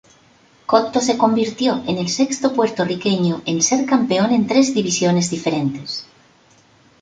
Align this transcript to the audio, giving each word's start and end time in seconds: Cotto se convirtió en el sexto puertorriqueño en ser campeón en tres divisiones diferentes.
Cotto 0.65 0.99
se 0.99 1.15
convirtió 1.15 1.83
en 1.85 1.99
el 1.99 2.09
sexto 2.09 2.53
puertorriqueño 2.53 3.43
en 3.45 3.61
ser 3.61 3.85
campeón 3.85 4.31
en 4.31 4.47
tres 4.47 4.73
divisiones 4.73 5.29
diferentes. 5.29 6.07